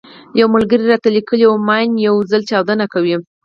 يو 0.39 0.47
ملګري 0.55 0.85
راته 0.91 1.09
ليکلي 1.17 1.45
وو 1.47 1.57
چې 1.59 1.65
ماين 1.67 1.91
يو 2.07 2.15
ځل 2.31 2.41
چاودنه 2.49 2.85
کوي. 2.93 3.15